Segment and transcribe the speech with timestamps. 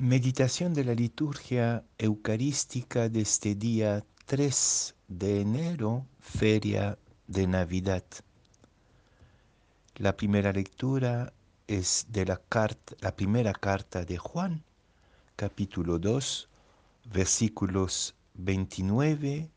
[0.00, 6.96] Meditación de la liturgia eucarística de este día 3 de enero, feria
[7.26, 8.02] de Navidad.
[9.96, 11.34] La primera lectura
[11.66, 14.64] es de la, carta, la primera carta de Juan,
[15.36, 16.48] capítulo 2,
[17.12, 19.50] versículos 29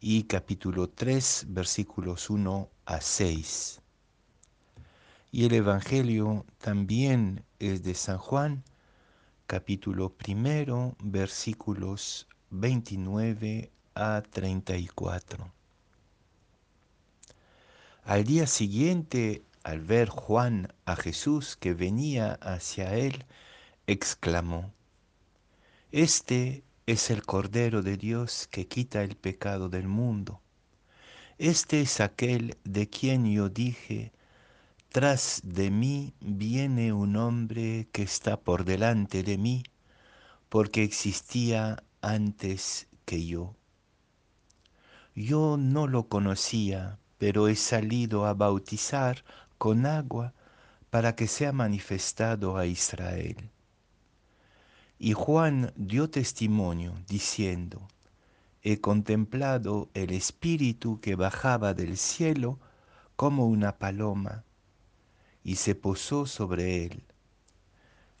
[0.00, 3.80] y capítulo 3, versículos 1 a 6.
[5.32, 8.62] Y el Evangelio también es de San Juan,
[9.46, 15.52] capítulo primero, versículos 29 a 34.
[18.02, 23.24] Al día siguiente, al ver Juan a Jesús que venía hacia él,
[23.86, 24.72] exclamó,
[25.92, 30.40] Este es el Cordero de Dios que quita el pecado del mundo.
[31.38, 34.10] Este es aquel de quien yo dije,
[34.96, 39.62] tras de mí viene un hombre que está por delante de mí,
[40.48, 43.54] porque existía antes que yo.
[45.14, 49.22] Yo no lo conocía, pero he salido a bautizar
[49.58, 50.32] con agua
[50.88, 53.50] para que sea manifestado a Israel.
[54.98, 57.86] Y Juan dio testimonio diciendo,
[58.62, 62.58] he contemplado el Espíritu que bajaba del cielo
[63.14, 64.46] como una paloma
[65.46, 67.04] y se posó sobre él.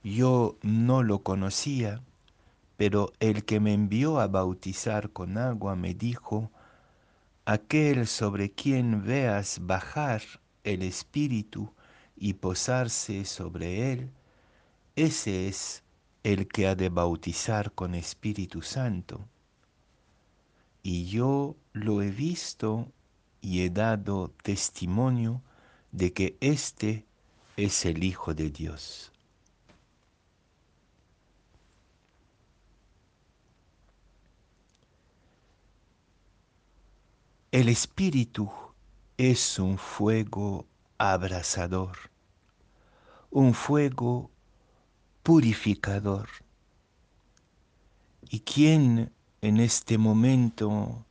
[0.04, 2.00] Yo no lo conocía,
[2.76, 6.52] pero el que me envió a bautizar con agua me dijo,
[7.44, 10.22] aquel sobre quien veas bajar
[10.62, 11.72] el Espíritu
[12.14, 14.12] y posarse sobre él,
[14.94, 15.82] ese es
[16.22, 19.26] el que ha de bautizar con Espíritu Santo.
[20.84, 22.92] Y yo lo he visto
[23.40, 25.42] y he dado testimonio
[25.90, 27.05] de que éste
[27.56, 29.10] es el Hijo de Dios.
[37.50, 38.50] El Espíritu
[39.16, 40.66] es un fuego
[40.98, 41.96] abrasador,
[43.30, 44.30] un fuego
[45.22, 46.28] purificador.
[48.28, 51.05] ¿Y quién en este momento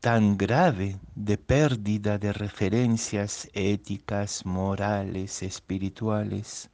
[0.00, 6.70] tan grave de pérdida de referencias éticas, morales, espirituales,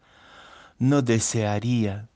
[0.79, 2.11] no desearía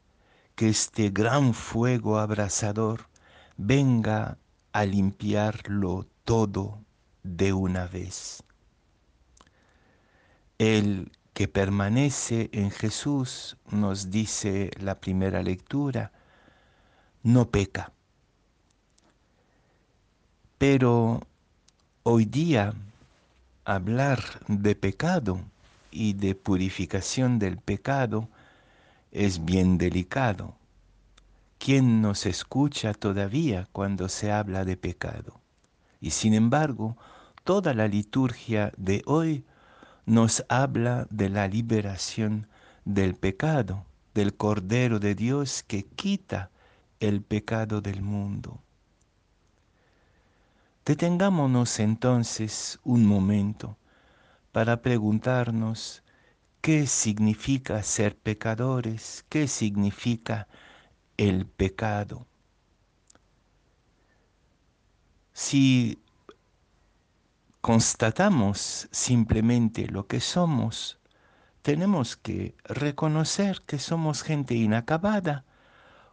[0.54, 3.08] que este gran fuego abrasador
[3.56, 4.38] venga
[4.72, 6.84] a limpiarlo todo
[7.22, 8.42] de una vez.
[10.58, 16.12] El que permanece en Jesús, nos dice la primera lectura,
[17.22, 17.92] no peca
[20.58, 21.20] pero
[22.02, 22.74] hoy día
[23.64, 25.40] hablar de pecado
[25.92, 28.28] y de purificación del pecado
[29.12, 30.56] es bien delicado.
[31.58, 35.40] ¿Quién nos escucha todavía cuando se habla de pecado?
[36.00, 36.96] Y sin embargo,
[37.44, 39.44] toda la liturgia de hoy
[40.06, 42.48] nos habla de la liberación
[42.84, 46.50] del pecado, del Cordero de Dios que quita
[46.98, 48.60] el pecado del mundo.
[50.88, 53.76] Detengámonos entonces un momento
[54.52, 56.02] para preguntarnos
[56.62, 60.48] qué significa ser pecadores, qué significa
[61.18, 62.26] el pecado.
[65.34, 66.02] Si
[67.60, 70.98] constatamos simplemente lo que somos,
[71.60, 75.44] tenemos que reconocer que somos gente inacabada,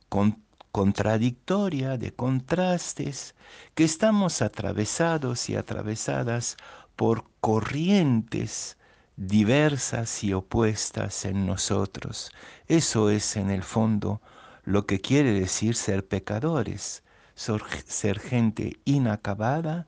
[0.09, 0.44] con
[0.75, 3.33] contradictoria, de contrastes,
[3.75, 6.57] que estamos atravesados y atravesadas
[6.97, 8.77] por corrientes
[9.15, 12.29] diversas y opuestas en nosotros.
[12.67, 14.21] Eso es en el fondo
[14.65, 17.03] lo que quiere decir ser pecadores,
[17.35, 19.87] ser gente inacabada,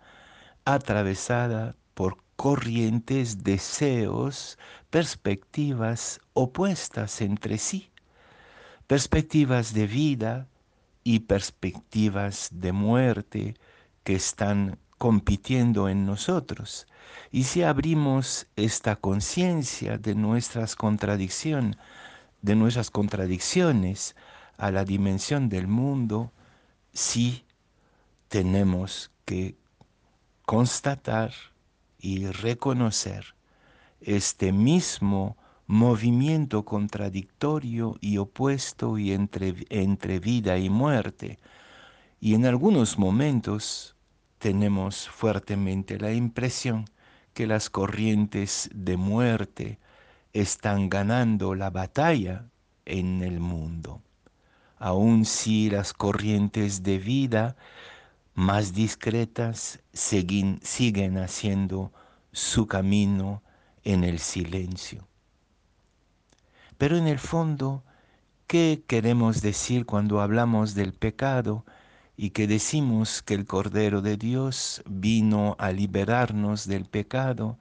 [0.63, 4.57] atravesada por corrientes, deseos,
[4.89, 7.91] perspectivas opuestas entre sí,
[8.87, 10.47] perspectivas de vida,
[11.07, 13.55] y perspectivas de muerte
[14.03, 16.85] que están compitiendo en nosotros.
[17.31, 21.77] Y si abrimos esta conciencia de nuestras contradicciones,
[22.41, 24.17] de nuestras contradicciones
[24.57, 26.33] a la dimensión del mundo,
[26.91, 27.45] sí
[28.27, 29.55] tenemos que
[30.45, 31.31] constatar
[31.99, 33.33] y reconocer
[34.01, 35.37] este mismo
[35.67, 41.39] movimiento contradictorio y opuesto y entre, entre vida y muerte.
[42.19, 43.95] Y en algunos momentos
[44.39, 46.85] tenemos fuertemente la impresión
[47.33, 49.79] que las corrientes de muerte
[50.33, 52.49] están ganando la batalla
[52.85, 54.01] en el mundo.
[54.79, 57.55] aun si las corrientes de vida
[58.35, 61.91] más discretas siguen, siguen haciendo
[62.31, 63.41] su camino
[63.83, 65.07] en el silencio.
[66.77, 67.83] Pero en el fondo,
[68.45, 71.65] ¿qué queremos decir cuando hablamos del pecado
[72.15, 77.57] y que decimos que el Cordero de Dios vino a liberarnos del pecado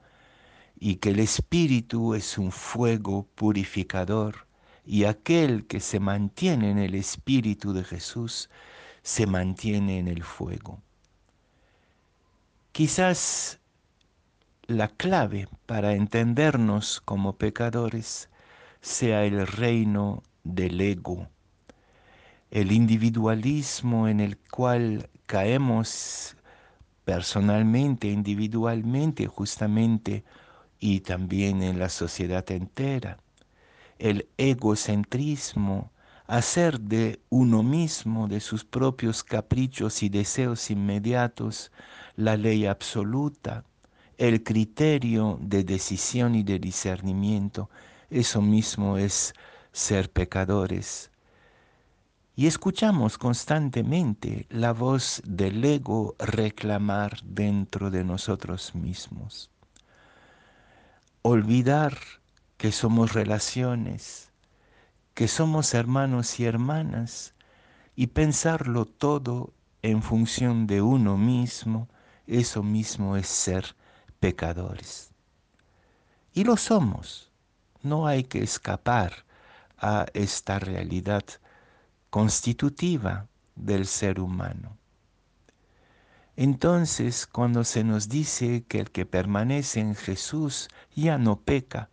[0.79, 4.47] y que el Espíritu es un fuego purificador
[4.85, 8.49] y aquel que se mantiene en el Espíritu de Jesús
[9.01, 10.81] se mantiene en el fuego?
[12.71, 13.59] Quizás
[14.67, 18.29] la clave para entendernos como pecadores
[18.87, 21.27] sea el reino del ego,
[22.49, 26.37] el individualismo en el cual caemos
[27.03, 30.23] personalmente, individualmente, justamente,
[30.79, 33.17] y también en la sociedad entera,
[33.99, 35.91] el egocentrismo,
[36.25, 41.71] hacer de uno mismo, de sus propios caprichos y deseos inmediatos,
[42.15, 43.63] la ley absoluta,
[44.17, 47.69] el criterio de decisión y de discernimiento.
[48.09, 49.33] Eso mismo es
[49.71, 51.11] ser pecadores.
[52.35, 59.49] Y escuchamos constantemente la voz del ego reclamar dentro de nosotros mismos.
[61.23, 61.97] Olvidar
[62.57, 64.31] que somos relaciones,
[65.13, 67.33] que somos hermanos y hermanas,
[67.95, 69.51] y pensarlo todo
[69.81, 71.89] en función de uno mismo,
[72.27, 73.75] eso mismo es ser
[74.19, 75.11] pecadores.
[76.33, 77.26] Y lo somos.
[77.87, 79.25] No hay que escapar
[79.77, 81.23] a esta realidad
[82.09, 84.77] constitutiva del ser humano.
[86.35, 91.89] Entonces, cuando se nos dice que el que permanece en Jesús ya no peca,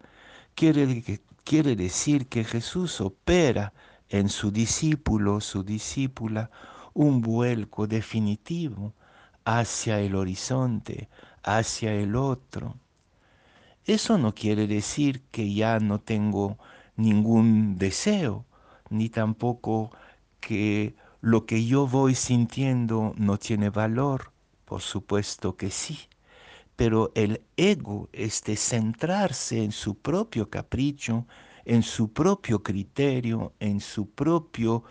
[0.57, 3.73] quiere, quiere decir que Jesús opera
[4.09, 6.51] en su discípulo, su discípula,
[6.93, 8.95] un vuelco definitivo
[9.45, 11.09] hacia el horizonte,
[11.45, 12.81] hacia el otro.
[13.87, 16.57] Eso no quiere decir que ya no tengo
[16.97, 18.47] ningún deseo,
[18.89, 19.91] ni tampoco
[20.41, 24.33] que lo que yo voy sintiendo no tiene valor.
[24.65, 25.99] Por supuesto que sí.
[26.77, 31.27] Pero el ego, este centrarse en su propio capricho,
[31.67, 34.85] en su propio criterio, en su propio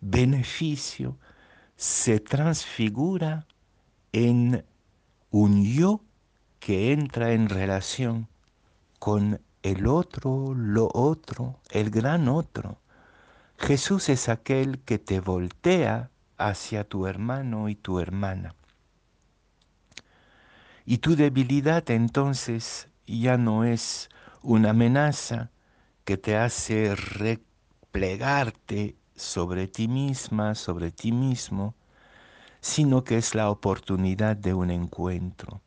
[0.00, 1.18] beneficio,
[1.76, 3.46] se transfigura
[4.12, 4.64] en
[5.30, 6.02] un yo
[6.58, 8.29] que entra en relación
[9.00, 12.78] con el otro, lo otro, el gran otro.
[13.56, 18.54] Jesús es aquel que te voltea hacia tu hermano y tu hermana.
[20.84, 24.10] Y tu debilidad entonces ya no es
[24.42, 25.50] una amenaza
[26.04, 31.74] que te hace replegarte sobre ti misma, sobre ti mismo,
[32.60, 35.62] sino que es la oportunidad de un encuentro.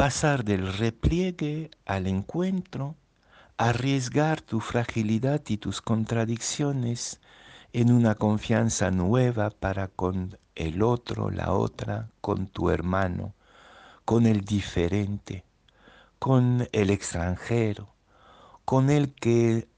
[0.00, 2.96] Pasar del repliegue al encuentro,
[3.58, 7.20] arriesgar tu fragilidad y tus contradicciones
[7.74, 13.34] en una confianza nueva para con el otro, la otra, con tu hermano,
[14.06, 15.44] con el diferente,
[16.18, 17.92] con el extranjero,
[18.64, 19.68] con el que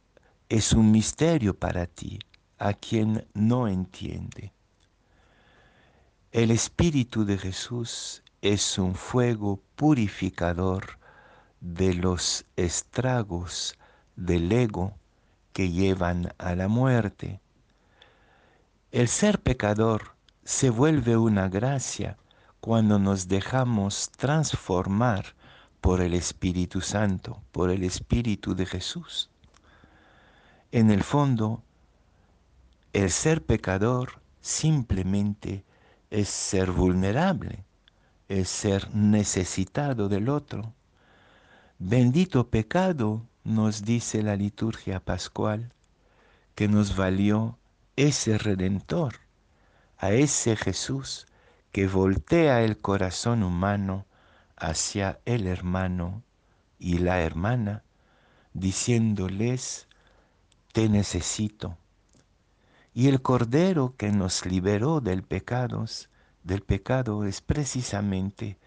[0.49, 2.21] es un misterio para ti,
[2.59, 4.53] a quien no entiende.
[6.31, 10.99] El Espíritu de Jesús es un fuego purificador
[11.61, 13.79] de los estragos
[14.17, 14.95] del ego
[15.53, 17.41] que llevan a la muerte.
[18.91, 22.19] El ser pecador se vuelve una gracia
[22.61, 25.37] cuando nos dejamos transformar
[25.81, 29.31] por el Espíritu Santo, por el Espíritu de Jesús.
[30.73, 31.63] En el fondo,
[32.93, 35.65] el ser pecador simplemente
[36.11, 37.65] es ser vulnerable,
[38.41, 40.73] es ser necesitado del otro.
[41.79, 45.73] Bendito pecado, nos dice la liturgia pascual,
[46.55, 47.59] que nos valió
[47.97, 49.17] ese redentor,
[49.99, 51.27] a ese Jesús
[51.73, 54.07] que voltea el corazón humano
[54.57, 56.23] hacia el hermano
[56.79, 57.83] y la hermana,
[58.55, 59.89] diciéndoles,
[60.73, 61.77] te necesito
[62.95, 66.09] y el Cordero que nos liberó del pecados,
[66.45, 68.59] del pecado es precisamente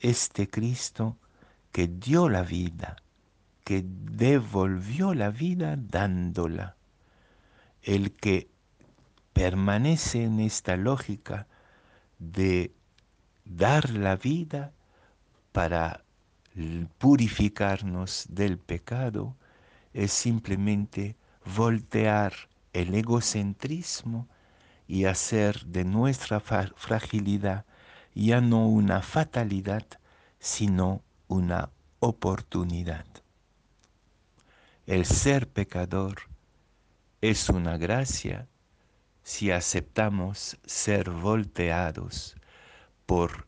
[0.00, 1.16] este Cristo
[1.72, 2.96] que dio la vida,
[3.64, 6.76] que devolvió la vida dándola.
[7.82, 8.48] El que
[9.32, 11.46] permanece en esta lógica
[12.18, 12.72] de
[13.44, 14.72] dar la vida
[15.52, 16.02] para
[16.98, 19.36] purificarnos del pecado
[19.92, 21.16] es simplemente
[21.56, 22.32] voltear
[22.72, 24.28] el egocentrismo
[24.86, 27.64] y hacer de nuestra fragilidad
[28.14, 29.86] ya no una fatalidad,
[30.38, 33.06] sino una oportunidad.
[34.86, 36.22] El ser pecador
[37.20, 38.48] es una gracia
[39.22, 42.36] si aceptamos ser volteados
[43.06, 43.46] por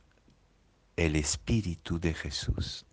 [0.97, 2.85] el Espíritu de Jesús.